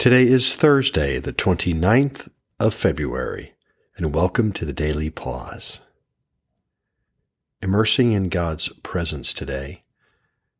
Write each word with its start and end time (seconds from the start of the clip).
Today 0.00 0.22
is 0.22 0.56
Thursday, 0.56 1.18
the 1.18 1.30
29th 1.30 2.30
of 2.58 2.72
February, 2.72 3.52
and 3.98 4.14
welcome 4.14 4.50
to 4.54 4.64
the 4.64 4.72
Daily 4.72 5.10
Pause. 5.10 5.82
Immersing 7.60 8.12
in 8.12 8.30
God's 8.30 8.70
presence 8.82 9.34
today, 9.34 9.82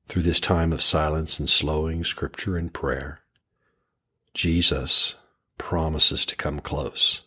through 0.07 0.25
this 0.25 0.41
time 0.41 0.75
of 0.75 0.83
silence 0.83 1.39
and 1.39 1.49
slowing 1.49 2.05
scripture 2.05 2.59
and 2.59 2.71
prayer, 2.71 3.21
Jesus 4.35 5.17
promises 5.57 6.27
to 6.27 6.37
come 6.37 6.61
close. 6.61 7.23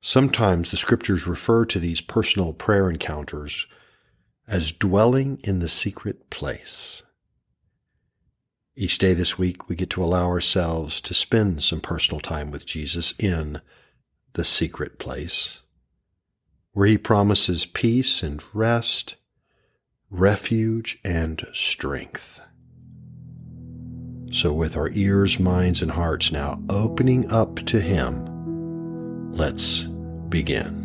Sometimes 0.00 0.70
the 0.70 0.78
scriptures 0.78 1.26
refer 1.26 1.66
to 1.66 1.78
these 1.78 2.00
personal 2.00 2.54
prayer 2.54 2.88
encounters 2.88 3.66
as 4.48 4.72
dwelling 4.72 5.38
in 5.44 5.58
the 5.58 5.68
secret 5.68 6.30
place. 6.30 7.02
Each 8.74 8.96
day 8.96 9.12
this 9.12 9.38
week, 9.38 9.68
we 9.68 9.76
get 9.76 9.90
to 9.90 10.02
allow 10.02 10.26
ourselves 10.26 11.02
to 11.02 11.12
spend 11.12 11.62
some 11.62 11.80
personal 11.80 12.20
time 12.20 12.50
with 12.50 12.64
Jesus 12.64 13.12
in 13.18 13.60
the 14.32 14.44
secret 14.44 14.98
place, 14.98 15.60
where 16.72 16.86
he 16.86 16.96
promises 16.96 17.66
peace 17.66 18.22
and 18.22 18.42
rest, 18.54 19.16
refuge 20.10 20.98
and 21.04 21.46
strength. 21.52 22.40
So, 24.30 24.54
with 24.54 24.74
our 24.78 24.88
ears, 24.92 25.38
minds, 25.38 25.82
and 25.82 25.90
hearts 25.90 26.32
now 26.32 26.58
opening 26.70 27.30
up 27.30 27.56
to 27.66 27.78
him, 27.78 29.32
let's 29.32 29.82
begin. 30.30 30.81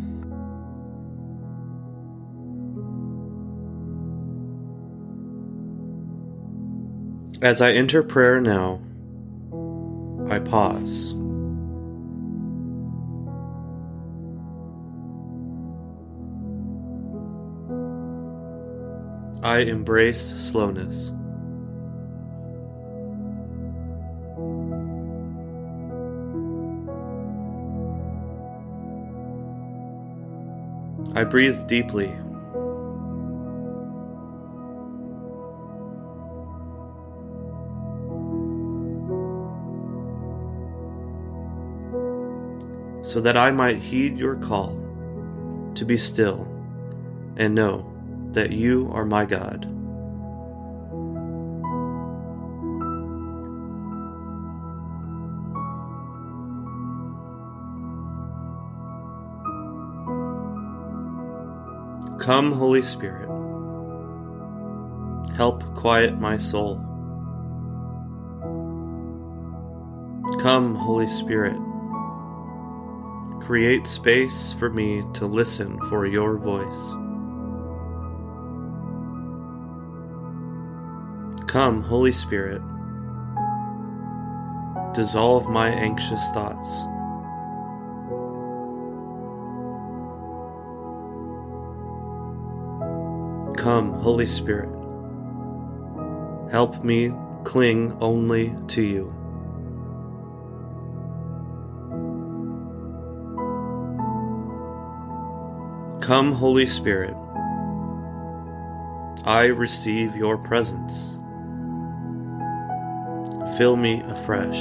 As 7.40 7.60
I 7.60 7.70
enter 7.70 8.02
prayer 8.02 8.40
now, 8.40 8.80
I 10.28 10.40
pause. 10.40 11.14
I 19.40 19.58
embrace 19.58 20.34
slowness. 20.36 21.12
I 31.14 31.22
breathe 31.22 31.66
deeply. 31.68 32.12
So 43.08 43.22
that 43.22 43.38
I 43.38 43.50
might 43.50 43.78
heed 43.78 44.18
your 44.18 44.36
call 44.36 44.78
to 45.76 45.86
be 45.86 45.96
still 45.96 46.42
and 47.38 47.54
know 47.54 47.90
that 48.32 48.52
you 48.52 48.90
are 48.92 49.06
my 49.06 49.24
God. 49.24 49.62
Come, 62.20 62.52
Holy 62.52 62.82
Spirit, 62.82 63.30
help 65.34 65.64
quiet 65.74 66.20
my 66.20 66.36
soul. 66.36 66.76
Come, 70.42 70.74
Holy 70.74 71.08
Spirit, 71.08 71.56
create 73.48 73.86
space 73.86 74.52
for 74.58 74.68
me 74.68 75.02
to 75.14 75.24
listen 75.24 75.80
for 75.88 76.04
your 76.04 76.36
voice. 76.36 76.92
Come, 81.50 81.82
Holy 81.82 82.12
Spirit, 82.12 82.60
dissolve 84.92 85.48
my 85.48 85.70
anxious 85.70 86.28
thoughts. 86.34 86.82
Come, 93.58 93.94
Holy 93.94 94.26
Spirit, 94.26 94.68
help 96.50 96.84
me 96.84 97.14
cling 97.44 97.96
only 98.02 98.54
to 98.66 98.82
you. 98.82 99.27
Come, 106.08 106.32
Holy 106.32 106.66
Spirit, 106.66 107.14
I 109.26 109.44
receive 109.54 110.16
your 110.16 110.38
presence. 110.38 111.18
Fill 113.58 113.76
me 113.76 114.00
afresh. 114.06 114.56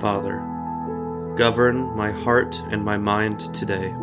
Father, 0.00 0.38
govern 1.36 1.94
my 1.94 2.10
heart 2.10 2.58
and 2.70 2.82
my 2.82 2.96
mind 2.96 3.40
today. 3.54 3.94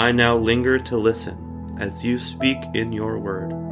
I 0.00 0.12
now 0.12 0.38
linger 0.38 0.78
to 0.78 0.96
listen 0.96 1.76
as 1.78 2.02
you 2.02 2.18
speak 2.18 2.56
in 2.72 2.94
your 2.94 3.18
word. 3.18 3.68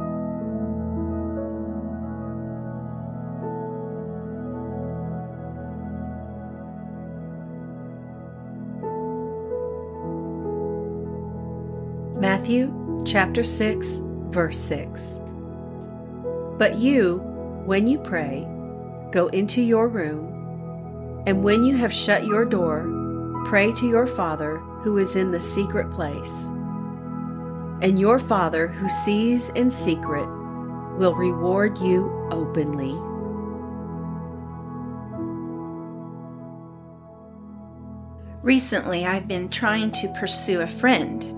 Matthew 12.19 13.03
chapter 13.05 13.43
6, 13.43 14.01
verse 14.29 14.57
6. 14.57 15.21
But 16.57 16.77
you, 16.77 17.17
when 17.63 17.85
you 17.85 17.99
pray, 17.99 18.47
go 19.11 19.27
into 19.27 19.61
your 19.61 19.87
room, 19.87 21.23
and 21.27 21.43
when 21.43 21.61
you 21.61 21.77
have 21.77 21.93
shut 21.93 22.25
your 22.25 22.43
door, 22.43 23.43
pray 23.45 23.71
to 23.73 23.87
your 23.87 24.07
Father 24.07 24.57
who 24.81 24.97
is 24.97 25.15
in 25.15 25.29
the 25.29 25.39
secret 25.39 25.91
place. 25.91 26.45
And 27.83 27.99
your 27.99 28.17
Father 28.17 28.67
who 28.67 28.89
sees 28.89 29.49
in 29.49 29.69
secret 29.69 30.25
will 30.97 31.13
reward 31.13 31.77
you 31.77 32.09
openly. 32.31 32.97
Recently, 38.41 39.05
I've 39.05 39.27
been 39.27 39.49
trying 39.49 39.91
to 39.91 40.11
pursue 40.19 40.61
a 40.61 40.67
friend. 40.67 41.36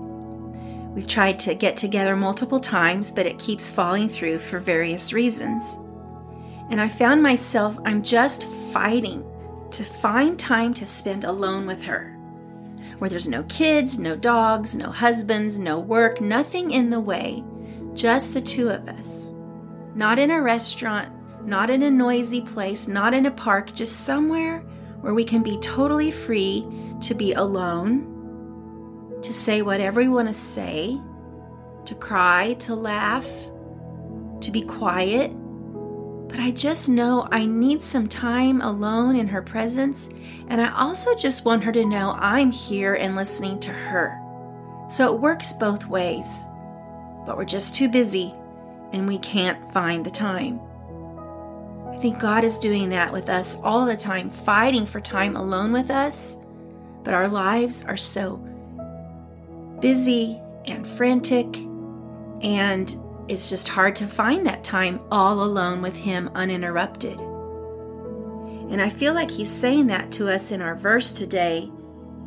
We've 0.94 1.06
tried 1.06 1.38
to 1.40 1.54
get 1.54 1.76
together 1.76 2.16
multiple 2.16 2.58
times, 2.58 3.12
but 3.12 3.26
it 3.26 3.38
keeps 3.38 3.70
falling 3.70 4.08
through 4.08 4.38
for 4.38 4.58
various 4.58 5.12
reasons. 5.12 5.78
And 6.68 6.80
I 6.80 6.88
found 6.88 7.22
myself, 7.22 7.78
I'm 7.84 8.02
just 8.02 8.46
fighting 8.72 9.24
to 9.70 9.84
find 9.84 10.38
time 10.38 10.74
to 10.74 10.86
spend 10.86 11.24
alone 11.24 11.66
with 11.66 11.82
her. 11.82 12.16
Where 12.98 13.08
there's 13.08 13.28
no 13.28 13.44
kids, 13.44 13.98
no 13.98 14.16
dogs, 14.16 14.74
no 14.74 14.90
husbands, 14.90 15.58
no 15.58 15.78
work, 15.78 16.20
nothing 16.20 16.72
in 16.72 16.90
the 16.90 17.00
way, 17.00 17.44
just 17.94 18.34
the 18.34 18.40
two 18.40 18.68
of 18.68 18.88
us. 18.88 19.32
Not 19.94 20.18
in 20.18 20.30
a 20.30 20.42
restaurant, 20.42 21.12
not 21.46 21.70
in 21.70 21.82
a 21.82 21.90
noisy 21.90 22.40
place, 22.40 22.88
not 22.88 23.14
in 23.14 23.26
a 23.26 23.30
park, 23.30 23.72
just 23.74 24.04
somewhere 24.04 24.58
where 25.00 25.14
we 25.14 25.24
can 25.24 25.42
be 25.42 25.56
totally 25.58 26.10
free 26.10 26.66
to 27.00 27.14
be 27.14 27.32
alone 27.32 28.19
to 29.22 29.32
say 29.32 29.62
whatever 29.62 30.00
we 30.00 30.08
want 30.08 30.28
to 30.28 30.34
say, 30.34 31.00
to 31.84 31.94
cry, 31.94 32.54
to 32.60 32.74
laugh, 32.74 33.26
to 34.40 34.50
be 34.50 34.62
quiet. 34.62 35.30
But 36.28 36.40
I 36.40 36.52
just 36.52 36.88
know 36.88 37.26
I 37.30 37.44
need 37.44 37.82
some 37.82 38.08
time 38.08 38.60
alone 38.60 39.16
in 39.16 39.26
her 39.28 39.42
presence, 39.42 40.08
and 40.48 40.60
I 40.60 40.72
also 40.72 41.14
just 41.14 41.44
want 41.44 41.64
her 41.64 41.72
to 41.72 41.84
know 41.84 42.12
I'm 42.12 42.50
here 42.50 42.94
and 42.94 43.16
listening 43.16 43.58
to 43.60 43.72
her. 43.72 44.16
So 44.88 45.12
it 45.14 45.20
works 45.20 45.52
both 45.52 45.86
ways. 45.86 46.44
But 47.26 47.36
we're 47.36 47.44
just 47.44 47.74
too 47.74 47.88
busy 47.88 48.34
and 48.92 49.06
we 49.06 49.18
can't 49.18 49.72
find 49.72 50.04
the 50.04 50.10
time. 50.10 50.60
I 51.88 51.96
think 51.98 52.18
God 52.18 52.44
is 52.44 52.58
doing 52.58 52.88
that 52.90 53.12
with 53.12 53.28
us 53.28 53.56
all 53.62 53.84
the 53.84 53.96
time, 53.96 54.28
fighting 54.28 54.86
for 54.86 55.00
time 55.00 55.36
alone 55.36 55.72
with 55.72 55.90
us. 55.90 56.36
But 57.04 57.14
our 57.14 57.28
lives 57.28 57.84
are 57.84 57.96
so 57.96 58.36
busy 59.80 60.40
and 60.66 60.86
frantic, 60.86 61.56
and 62.42 62.94
it's 63.28 63.48
just 63.48 63.68
hard 63.68 63.96
to 63.96 64.06
find 64.06 64.46
that 64.46 64.64
time 64.64 65.00
all 65.10 65.42
alone 65.42 65.82
with 65.82 65.96
Him 65.96 66.30
uninterrupted. 66.34 67.18
And 67.20 68.80
I 68.80 68.88
feel 68.88 69.14
like 69.14 69.30
He's 69.30 69.50
saying 69.50 69.88
that 69.88 70.12
to 70.12 70.28
us 70.28 70.52
in 70.52 70.62
our 70.62 70.74
verse 70.74 71.10
today 71.10 71.70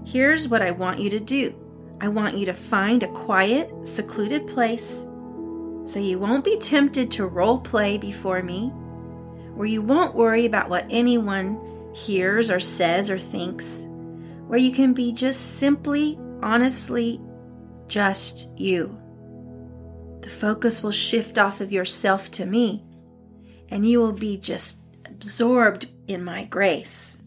Here's 0.06 0.50
what 0.50 0.62
I 0.62 0.72
want 0.72 1.00
you 1.00 1.10
to 1.12 1.20
do 1.20 1.56
I 2.02 2.10
want 2.10 2.38
you 2.38 2.46
to 2.48 2.54
find 2.54 3.04
a 3.04 3.08
quiet, 3.08 3.72
secluded 3.88 4.48
place 4.48 5.06
so 5.86 6.00
you 6.00 6.18
won't 6.18 6.46
be 6.46 6.58
tempted 6.58 7.12
to 7.12 7.28
role 7.28 7.60
play 7.60 7.98
before 7.98 8.42
me, 8.42 8.68
where 9.56 9.68
you 9.68 9.82
won't 9.82 10.16
worry 10.16 10.46
about 10.46 10.70
what 10.70 10.86
anyone 10.90 11.60
hears 11.94 12.50
or 12.50 12.60
says 12.60 13.10
or 13.10 13.20
thinks, 13.20 13.86
where 14.48 14.60
you 14.60 14.72
can 14.72 14.94
be 14.94 15.12
just 15.12 15.58
simply, 15.58 16.18
honestly, 16.42 17.20
just 17.94 18.50
you. 18.57 19.00
The 20.22 20.30
focus 20.30 20.81
will 20.81 20.92
shift 20.92 21.38
off 21.38 21.62
of 21.62 21.72
yourself 21.72 22.31
to 22.31 22.45
me, 22.48 22.84
and 23.69 23.88
you 23.88 24.00
will 24.00 24.13
be 24.13 24.36
just 24.36 24.80
absorbed 25.06 25.92
in 26.07 26.24
my 26.24 26.45
grace. 26.45 27.19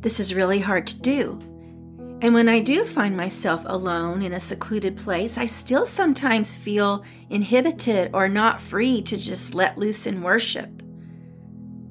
This 0.00 0.20
is 0.20 0.34
really 0.34 0.58
hard 0.58 0.86
to 0.88 1.00
do. 1.00 1.38
And 2.20 2.34
when 2.34 2.50
I 2.50 2.60
do 2.60 2.84
find 2.84 3.16
myself 3.16 3.62
alone 3.64 4.20
in 4.20 4.34
a 4.34 4.40
secluded 4.40 4.98
place, 4.98 5.38
I 5.38 5.46
still 5.46 5.86
sometimes 5.86 6.54
feel 6.54 7.02
inhibited 7.30 8.10
or 8.12 8.28
not 8.28 8.60
free 8.60 9.00
to 9.02 9.16
just 9.16 9.54
let 9.54 9.78
loose 9.78 10.06
in 10.06 10.20
worship. 10.20 10.79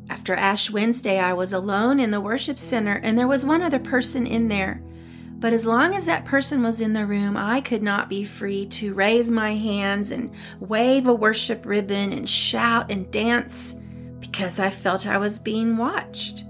After 0.09 0.33
Ash 0.33 0.71
Wednesday, 0.71 1.19
I 1.19 1.33
was 1.33 1.53
alone 1.53 2.00
in 2.00 2.09
the 2.09 2.19
worship 2.19 2.57
center, 2.57 3.00
and 3.03 3.17
there 3.17 3.27
was 3.27 3.45
one 3.45 3.61
other 3.61 3.79
person 3.79 4.25
in 4.25 4.47
there. 4.47 4.81
But 5.39 5.53
as 5.53 5.65
long 5.65 5.95
as 5.95 6.06
that 6.07 6.25
person 6.25 6.63
was 6.63 6.81
in 6.81 6.94
the 6.94 7.06
room, 7.06 7.38
I 7.38 7.61
could 7.61 7.83
not 7.83 8.09
be 8.09 8.25
free 8.25 8.65
to 8.67 8.94
raise 8.94 9.31
my 9.31 9.56
hands 9.56 10.11
and 10.11 10.31
wave 10.59 11.07
a 11.07 11.13
worship 11.13 11.65
ribbon 11.65 12.11
and 12.11 12.27
shout 12.27 12.91
and 12.91 13.09
dance 13.11 13.75
because 14.19 14.59
I 14.59 14.69
felt 14.69 15.07
I 15.07 15.17
was 15.17 15.39
being 15.39 15.77
watched. 15.77 16.44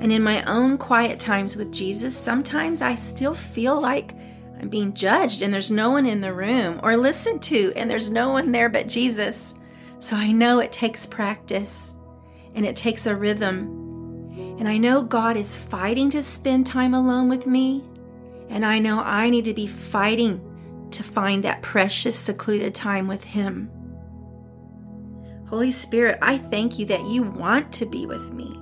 And 0.00 0.12
in 0.12 0.22
my 0.22 0.44
own 0.44 0.78
quiet 0.78 1.18
times 1.18 1.56
with 1.56 1.72
Jesus, 1.72 2.16
sometimes 2.16 2.80
I 2.80 2.94
still 2.94 3.34
feel 3.34 3.80
like 3.80 4.14
I'm 4.60 4.68
being 4.68 4.94
judged 4.94 5.42
and 5.42 5.52
there's 5.52 5.72
no 5.72 5.90
one 5.90 6.06
in 6.06 6.20
the 6.20 6.32
room, 6.32 6.78
or 6.84 6.96
listened 6.96 7.42
to 7.44 7.72
and 7.74 7.90
there's 7.90 8.10
no 8.10 8.28
one 8.28 8.52
there 8.52 8.68
but 8.68 8.86
Jesus. 8.86 9.54
So 9.98 10.14
I 10.14 10.30
know 10.30 10.60
it 10.60 10.70
takes 10.70 11.06
practice 11.06 11.96
and 12.58 12.66
it 12.66 12.74
takes 12.74 13.06
a 13.06 13.14
rhythm. 13.14 14.56
And 14.58 14.68
I 14.68 14.78
know 14.78 15.00
God 15.00 15.36
is 15.36 15.56
fighting 15.56 16.10
to 16.10 16.24
spend 16.24 16.66
time 16.66 16.92
alone 16.92 17.28
with 17.28 17.46
me. 17.46 17.84
And 18.48 18.66
I 18.66 18.80
know 18.80 18.98
I 18.98 19.30
need 19.30 19.44
to 19.44 19.54
be 19.54 19.68
fighting 19.68 20.88
to 20.90 21.04
find 21.04 21.44
that 21.44 21.62
precious, 21.62 22.18
secluded 22.18 22.74
time 22.74 23.06
with 23.06 23.22
Him. 23.22 23.70
Holy 25.46 25.70
Spirit, 25.70 26.18
I 26.20 26.36
thank 26.36 26.80
you 26.80 26.86
that 26.86 27.06
you 27.06 27.22
want 27.22 27.72
to 27.74 27.86
be 27.86 28.06
with 28.06 28.32
me. 28.32 28.58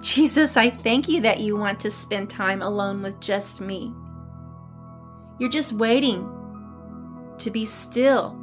Jesus, 0.00 0.56
I 0.56 0.70
thank 0.70 1.06
you 1.06 1.20
that 1.20 1.40
you 1.40 1.54
want 1.54 1.80
to 1.80 1.90
spend 1.90 2.30
time 2.30 2.62
alone 2.62 3.02
with 3.02 3.20
just 3.20 3.60
me. 3.60 3.92
You're 5.38 5.50
just 5.50 5.74
waiting 5.74 6.26
to 7.36 7.50
be 7.50 7.66
still, 7.66 8.40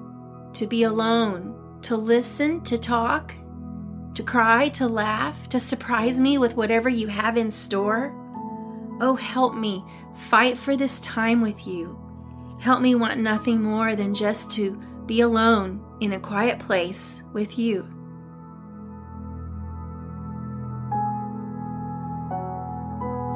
to 0.53 0.67
be 0.67 0.83
alone, 0.83 1.79
to 1.81 1.97
listen, 1.97 2.61
to 2.65 2.77
talk, 2.77 3.33
to 4.15 4.23
cry, 4.23 4.69
to 4.69 4.87
laugh, 4.87 5.47
to 5.49 5.59
surprise 5.59 6.19
me 6.19 6.37
with 6.37 6.55
whatever 6.55 6.89
you 6.89 7.07
have 7.07 7.37
in 7.37 7.51
store. 7.51 8.13
Oh, 9.01 9.15
help 9.15 9.55
me 9.55 9.83
fight 10.15 10.57
for 10.57 10.75
this 10.75 10.99
time 11.01 11.41
with 11.41 11.67
you. 11.67 11.99
Help 12.59 12.81
me 12.81 12.95
want 12.95 13.19
nothing 13.19 13.61
more 13.61 13.95
than 13.95 14.13
just 14.13 14.49
to 14.51 14.81
be 15.05 15.21
alone 15.21 15.83
in 15.99 16.13
a 16.13 16.19
quiet 16.19 16.59
place 16.59 17.21
with 17.33 17.59
you. 17.59 17.83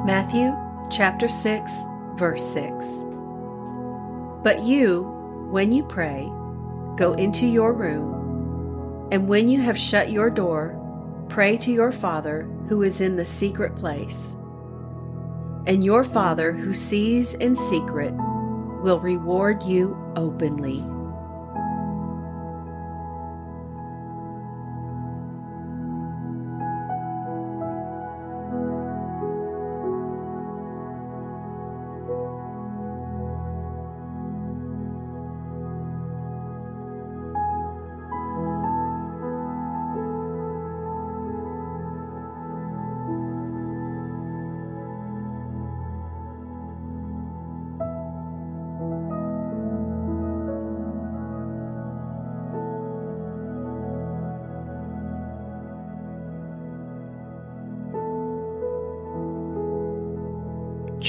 Matthew 0.06 0.56
chapter 0.90 1.28
6, 1.28 1.72
verse 2.16 2.44
6. 2.52 2.86
But 4.42 4.62
you, 4.62 5.02
when 5.50 5.72
you 5.72 5.84
pray, 5.84 6.32
go 6.96 7.12
into 7.18 7.46
your 7.46 7.74
room, 7.74 8.19
and 9.10 9.28
when 9.28 9.48
you 9.48 9.60
have 9.60 9.78
shut 9.78 10.12
your 10.12 10.30
door, 10.30 10.76
pray 11.28 11.56
to 11.58 11.72
your 11.72 11.92
Father 11.92 12.42
who 12.68 12.82
is 12.82 13.00
in 13.00 13.16
the 13.16 13.24
secret 13.24 13.74
place. 13.76 14.36
And 15.66 15.84
your 15.84 16.04
Father 16.04 16.52
who 16.52 16.72
sees 16.72 17.34
in 17.34 17.56
secret 17.56 18.12
will 18.82 19.00
reward 19.00 19.62
you 19.62 19.96
openly. 20.16 20.82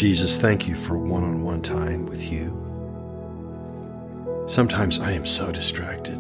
Jesus, 0.01 0.36
thank 0.36 0.68
you 0.68 0.74
for 0.74 0.98
one 0.98 1.24
on 1.24 1.44
one 1.44 1.62
time 1.62 2.07
with 2.07 2.24
you. 2.24 2.48
Sometimes 4.48 4.98
I 4.98 5.12
am 5.12 5.27
so 5.27 5.51
distracted. 5.51 6.19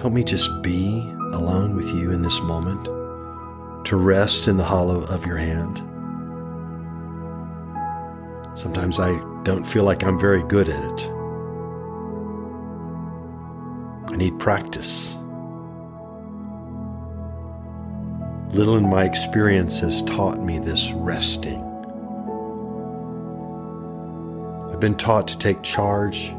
Help 0.00 0.12
me 0.12 0.24
just 0.24 0.50
be 0.62 0.98
alone 1.32 1.76
with 1.76 1.86
you 1.94 2.10
in 2.10 2.22
this 2.22 2.40
moment, 2.42 2.86
to 3.86 3.96
rest 3.96 4.48
in 4.48 4.56
the 4.56 4.64
hollow 4.64 5.04
of 5.04 5.24
your 5.24 5.36
hand. 5.36 5.78
Sometimes 8.58 8.98
I 8.98 9.16
don't 9.44 9.62
feel 9.62 9.84
like 9.84 10.02
I'm 10.02 10.18
very 10.18 10.42
good 10.42 10.68
at 10.68 10.84
it. 10.92 11.08
I 14.12 14.16
need 14.16 14.40
practice. 14.40 15.14
Little 18.52 18.76
in 18.76 18.90
my 18.90 19.04
experience 19.04 19.78
has 19.78 20.02
taught 20.02 20.42
me 20.42 20.58
this 20.58 20.90
resting. 20.92 21.62
I've 24.72 24.80
been 24.80 24.96
taught 24.96 25.28
to 25.28 25.38
take 25.38 25.62
charge, 25.62 26.34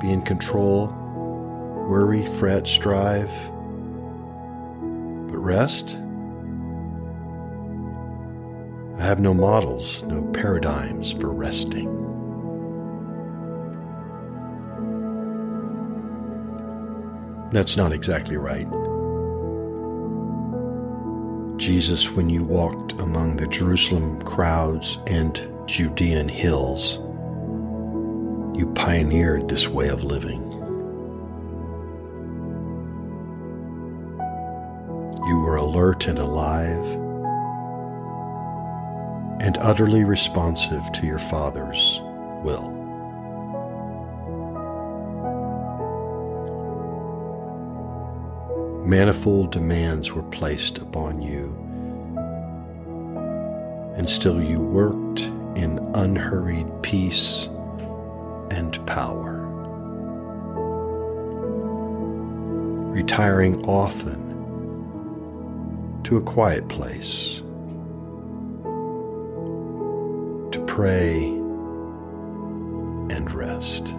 be 0.00 0.10
in 0.10 0.22
control, 0.22 0.86
worry, 1.86 2.24
fret, 2.24 2.66
strive. 2.66 3.30
But 5.28 5.36
rest? 5.36 5.96
I 8.98 9.04
have 9.04 9.20
no 9.20 9.34
models, 9.34 10.02
no 10.04 10.22
paradigms 10.32 11.12
for 11.12 11.28
resting. 11.28 11.88
That's 17.52 17.76
not 17.76 17.92
exactly 17.92 18.38
right. 18.38 18.66
Jesus, 21.60 22.10
when 22.10 22.30
you 22.30 22.42
walked 22.42 22.98
among 23.00 23.36
the 23.36 23.46
Jerusalem 23.46 24.22
crowds 24.22 24.98
and 25.06 25.46
Judean 25.66 26.26
hills, 26.26 27.00
you 28.58 28.72
pioneered 28.74 29.46
this 29.46 29.68
way 29.68 29.88
of 29.88 30.02
living. 30.02 30.40
You 35.28 35.40
were 35.40 35.56
alert 35.56 36.06
and 36.06 36.18
alive 36.18 36.86
and 39.42 39.58
utterly 39.58 40.04
responsive 40.04 40.90
to 40.92 41.06
your 41.06 41.18
Father's 41.18 42.00
will. 42.42 42.79
Manifold 48.90 49.52
demands 49.52 50.10
were 50.10 50.22
placed 50.30 50.78
upon 50.78 51.22
you, 51.22 51.44
and 53.96 54.10
still 54.10 54.42
you 54.42 54.58
worked 54.60 55.20
in 55.56 55.78
unhurried 55.94 56.66
peace 56.82 57.46
and 58.50 58.84
power, 58.88 59.46
retiring 62.92 63.64
often 63.64 64.18
to 66.02 66.16
a 66.16 66.22
quiet 66.22 66.66
place 66.68 67.42
to 70.50 70.64
pray 70.66 71.26
and 73.14 73.30
rest. 73.30 73.94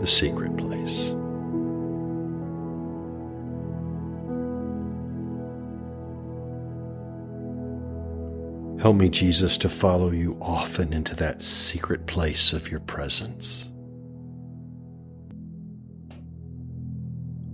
The 0.00 0.06
secret 0.06 0.56
place. 0.56 1.14
Help 8.78 8.96
me, 8.96 9.08
Jesus, 9.08 9.56
to 9.58 9.70
follow 9.70 10.10
you 10.10 10.36
often 10.40 10.92
into 10.92 11.16
that 11.16 11.42
secret 11.42 12.06
place 12.06 12.52
of 12.52 12.70
your 12.70 12.80
presence. 12.80 13.72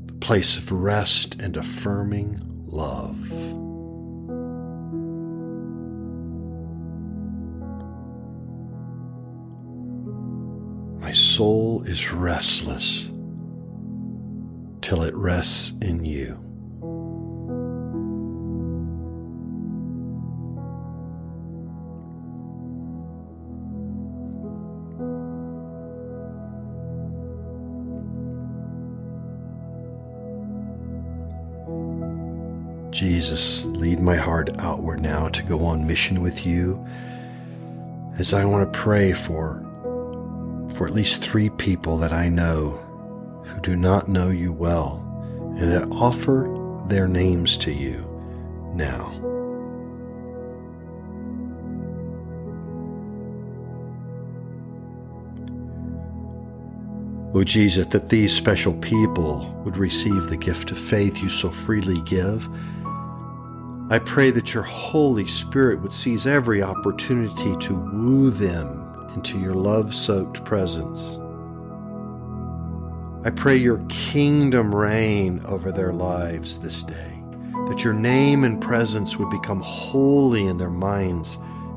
The 0.07 0.15
place 0.15 0.57
of 0.57 0.73
rest 0.73 1.41
and 1.41 1.57
affirming 1.57 2.41
love. 2.67 3.31
My 11.01 11.13
soul 11.13 11.83
is 11.85 12.13
restless 12.13 13.11
till 14.81 15.03
it 15.03 15.15
rests 15.15 15.73
in 15.81 16.05
you. 16.05 16.52
Jesus, 33.23 33.65
lead 33.67 34.01
my 34.01 34.17
heart 34.17 34.51
outward 34.59 35.01
now 35.01 35.29
to 35.29 35.45
go 35.45 35.65
on 35.65 35.87
mission 35.87 36.23
with 36.23 36.45
you 36.45 36.85
as 38.19 38.35
I 38.35 38.45
want 38.45 38.73
to 38.73 38.77
pray 38.77 39.13
for 39.13 39.61
for 40.75 40.89
at 40.89 40.93
least 40.93 41.23
3 41.23 41.49
people 41.51 41.97
that 41.99 42.13
I 42.13 42.29
know 42.29 42.71
who 43.45 43.61
do 43.61 43.77
not 43.77 44.09
know 44.09 44.31
you 44.31 44.53
well 44.53 45.05
and 45.57 45.71
that 45.71 45.87
offer 45.93 46.53
their 46.89 47.07
names 47.07 47.57
to 47.59 47.73
you 47.73 47.99
now. 48.75 49.07
O 57.35 57.45
Jesus, 57.45 57.87
that 57.87 58.09
these 58.09 58.35
special 58.35 58.75
people 58.75 59.49
would 59.65 59.77
receive 59.77 60.27
the 60.27 60.37
gift 60.37 60.73
of 60.73 60.79
faith 60.79 61.23
you 61.23 61.29
so 61.29 61.53
freely 61.53 62.01
give 62.01 62.49
I 63.93 63.99
pray 63.99 64.31
that 64.31 64.55
your 64.55 64.63
Holy 64.63 65.27
Spirit 65.27 65.83
would 65.83 65.93
seize 65.93 66.27
every 66.27 66.63
opportunity 66.63 67.55
to 67.59 67.75
woo 67.75 68.31
them 68.31 69.11
into 69.15 69.39
your 69.39 69.53
love 69.53 69.95
soaked 69.95 70.43
presence. 70.47 71.19
I 73.23 73.29
pray 73.29 73.57
your 73.57 73.85
kingdom 73.91 74.75
reign 74.75 75.43
over 75.45 75.71
their 75.71 75.93
lives 75.93 76.59
this 76.61 76.83
day, 76.83 77.23
that 77.69 77.85
your 77.85 77.93
name 77.93 78.45
and 78.45 78.63
presence 78.63 79.19
would 79.19 79.29
become 79.29 79.61
holy 79.61 80.47
in 80.47 80.57
their 80.57 80.71
minds 80.71 81.37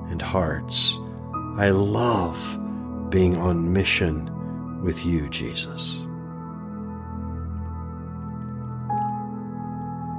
and 0.10 0.22
hearts. 0.22 0.98
I 1.58 1.72
love 1.72 2.40
being 3.10 3.36
on 3.36 3.74
mission 3.74 4.82
with 4.82 5.06
you, 5.06 5.28
Jesus. 5.28 6.06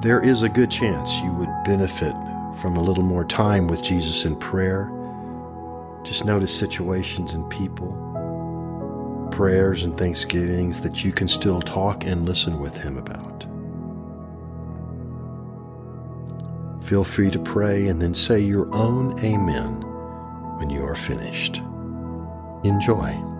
there 0.07 0.21
is 0.21 0.43
a 0.43 0.49
good 0.49 0.71
chance 0.71 1.21
you 1.21 1.33
would 1.33 1.46
benefit 1.67 2.15
from 2.61 2.77
a 2.77 2.83
little 2.83 3.03
more 3.03 3.25
time 3.25 3.67
with 3.67 3.83
Jesus 3.83 4.25
in 4.25 4.37
prayer. 4.37 4.91
Just 6.05 6.25
notice 6.25 6.57
situations 6.57 7.35
and 7.35 7.49
people, 7.51 7.93
prayers 9.33 9.83
and 9.83 9.99
thanksgivings 9.99 10.81
that 10.81 11.05
you 11.05 11.13
can 11.13 11.27
still 11.27 11.61
talk 11.61 12.05
and 12.05 12.25
listen 12.25 12.61
with 12.61 12.77
Him 12.77 12.97
about. 12.97 13.45
Feel 16.85 17.03
free 17.03 17.31
to 17.31 17.41
pray 17.41 17.89
and 17.89 18.01
then 18.01 18.15
say 18.15 18.39
your 18.39 18.73
own 18.73 19.19
Amen 19.25 19.83
when 20.59 20.71
you 20.71 20.85
are 20.85 20.95
finished. 20.95 21.57
Enjoy. 22.63 23.36